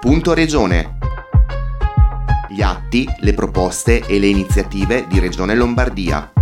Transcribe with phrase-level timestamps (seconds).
[0.00, 0.96] Punto Regione.
[2.48, 6.32] Gli atti, le proposte e le iniziative di Regione Lombardia.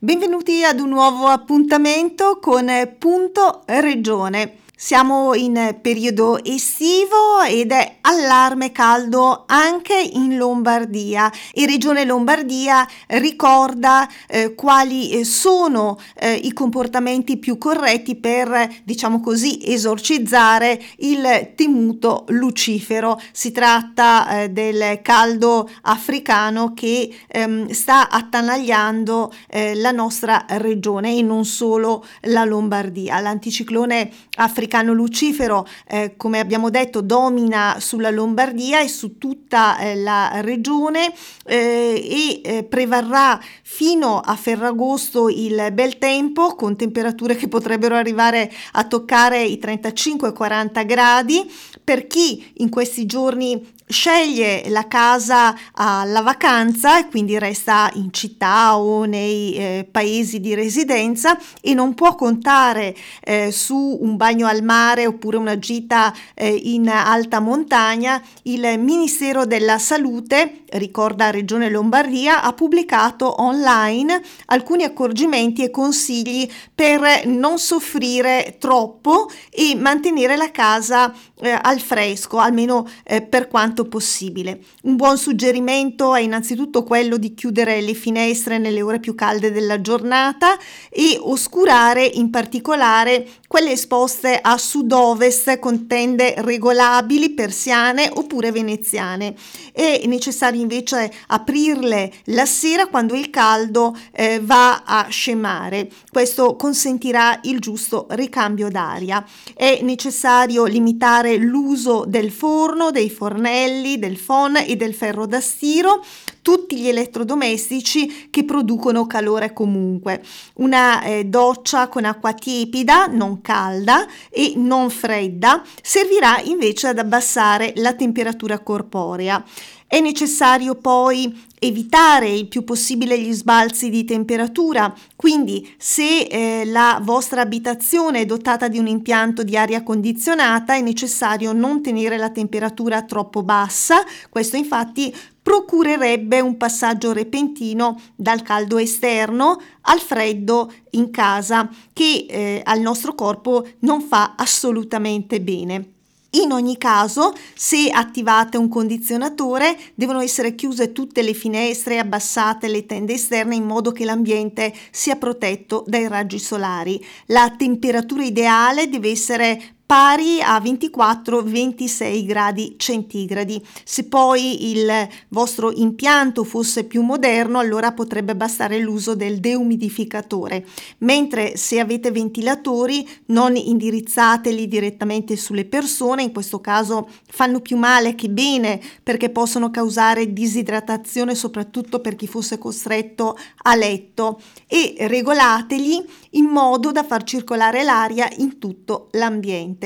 [0.00, 2.68] Benvenuti ad un nuovo appuntamento con
[2.98, 4.63] Punto Regione.
[4.76, 14.06] Siamo in periodo estivo ed è allarme caldo anche in Lombardia e Regione Lombardia ricorda
[14.26, 22.24] eh, quali eh, sono eh, i comportamenti più corretti per, diciamo così, esorcizzare il temuto
[22.30, 23.18] lucifero.
[23.30, 31.22] Si tratta eh, del caldo africano che ehm, sta attanagliando eh, la nostra regione e
[31.22, 33.20] non solo la Lombardia.
[33.20, 39.96] L'anticiclone africano africano lucifero, eh, come abbiamo detto, domina sulla Lombardia e su tutta eh,
[39.96, 41.12] la regione
[41.44, 41.60] eh,
[42.02, 48.84] e eh, prevarrà fino a Ferragosto il bel tempo con temperature che potrebbero arrivare a
[48.84, 51.52] toccare i 35-40 gradi.
[51.82, 58.76] Per chi in questi giorni sceglie la casa alla vacanza e quindi resta in città
[58.76, 64.62] o nei eh, paesi di residenza e non può contare eh, su un bagno al
[64.62, 72.42] mare oppure una gita eh, in alta montagna, il Ministero della Salute, ricorda Regione Lombardia,
[72.42, 81.14] ha pubblicato online alcuni accorgimenti e consigli per non soffrire troppo e mantenere la casa
[81.40, 84.60] eh, al fresco, almeno eh, per quanto possibile.
[84.82, 89.80] Un buon suggerimento è innanzitutto quello di chiudere le finestre nelle ore più calde della
[89.80, 90.58] giornata
[90.90, 99.36] e oscurare in particolare quelle esposte a sud-ovest con tende regolabili, persiane oppure veneziane.
[99.70, 105.88] È necessario invece aprirle la sera quando il caldo eh, va a scemare.
[106.10, 109.24] Questo consentirà il giusto ricambio d'aria.
[109.54, 116.02] È necessario limitare l'uso del forno, dei fornelli, del phon e del ferro da stiro
[116.44, 120.22] tutti gli elettrodomestici che producono calore comunque.
[120.56, 127.72] Una eh, doccia con acqua tiepida, non calda e non fredda, servirà invece ad abbassare
[127.76, 129.42] la temperatura corporea.
[129.86, 137.00] È necessario poi evitare il più possibile gli sbalzi di temperatura, quindi se eh, la
[137.02, 142.30] vostra abitazione è dotata di un impianto di aria condizionata è necessario non tenere la
[142.30, 145.14] temperatura troppo bassa, questo infatti
[145.54, 153.14] procurerebbe un passaggio repentino dal caldo esterno al freddo in casa che eh, al nostro
[153.14, 155.90] corpo non fa assolutamente bene.
[156.30, 162.66] In ogni caso, se attivate un condizionatore, devono essere chiuse tutte le finestre e abbassate
[162.66, 167.00] le tende esterne in modo che l'ambiente sia protetto dai raggi solari.
[167.26, 173.62] La temperatura ideale deve essere pari a 24-26 gradi centigradi.
[173.84, 180.66] Se poi il vostro impianto fosse più moderno, allora potrebbe bastare l'uso del deumidificatore,
[180.98, 188.14] mentre se avete ventilatori non indirizzateli direttamente sulle persone, in questo caso fanno più male
[188.14, 196.02] che bene perché possono causare disidratazione soprattutto per chi fosse costretto a letto e regolateli
[196.30, 199.83] in modo da far circolare l'aria in tutto l'ambiente.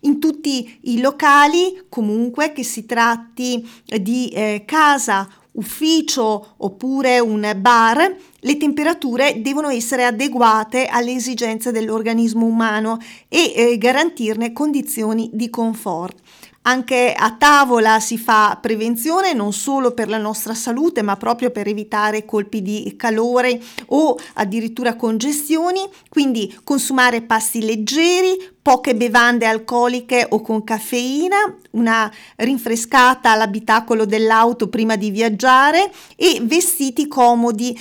[0.00, 8.16] In tutti i locali, comunque che si tratti di eh, casa, ufficio oppure un bar,
[8.40, 16.18] le temperature devono essere adeguate alle esigenze dell'organismo umano e eh, garantirne condizioni di comfort.
[16.62, 21.66] Anche a tavola si fa prevenzione non solo per la nostra salute, ma proprio per
[21.66, 30.42] evitare colpi di calore o addirittura congestioni, quindi consumare pasti leggeri, poche bevande alcoliche o
[30.42, 31.36] con caffeina,
[31.70, 37.78] una rinfrescata all'abitacolo dell'auto prima di viaggiare e vestiti comodi.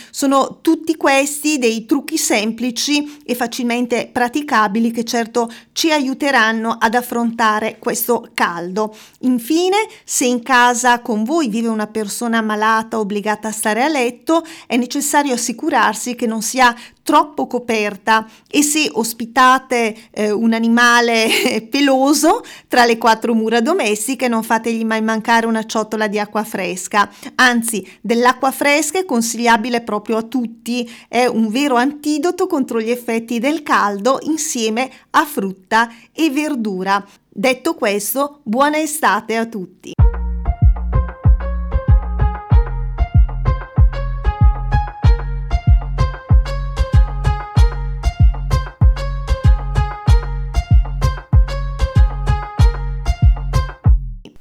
[0.61, 8.29] Tutti questi dei trucchi semplici e facilmente praticabili che certo ci aiuteranno ad affrontare questo
[8.33, 8.95] caldo.
[9.19, 14.44] Infine, se in casa con voi vive una persona malata obbligata a stare a letto,
[14.68, 16.75] è necessario assicurarsi che non sia
[17.09, 24.44] troppo coperta e se ospitate eh, un animale peloso tra le quattro mura domestiche non
[24.44, 27.09] fategli mai mancare una ciotola di acqua fresca.
[27.33, 33.39] Anzi, dell'acqua fresca è consigliabile proprio a tutti, è un vero antidoto contro gli effetti
[33.39, 37.03] del caldo insieme a frutta e verdura.
[37.27, 39.99] Detto questo, buona estate a tutti.